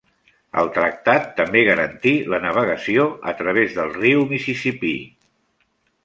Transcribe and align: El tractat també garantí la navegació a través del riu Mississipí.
El 0.59 0.69
tractat 0.75 1.27
també 1.39 1.59
garantí 1.67 2.13
la 2.33 2.39
navegació 2.45 3.05
a 3.33 3.33
través 3.41 3.75
del 3.81 3.93
riu 3.99 4.23
Mississipí. 4.31 4.95